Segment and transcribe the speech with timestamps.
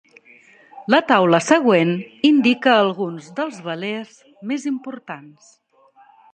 [0.93, 1.91] La taula següent
[2.31, 4.19] indica alguns dels velers
[4.53, 5.55] més importants.